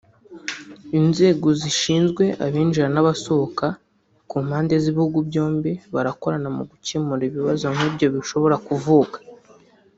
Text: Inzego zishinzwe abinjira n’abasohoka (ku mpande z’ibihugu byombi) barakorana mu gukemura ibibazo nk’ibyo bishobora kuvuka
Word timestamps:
Inzego 0.99 1.47
zishinzwe 1.61 2.23
abinjira 2.45 2.87
n’abasohoka 2.91 3.67
(ku 4.29 4.35
mpande 4.45 4.73
z’ibihugu 4.83 5.17
byombi) 5.29 5.71
barakorana 5.93 6.49
mu 6.57 6.63
gukemura 6.69 7.23
ibibazo 7.29 7.65
nk’ibyo 7.75 8.07
bishobora 8.15 8.55
kuvuka 8.67 9.17